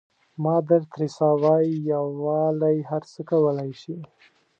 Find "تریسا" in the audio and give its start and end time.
0.93-1.29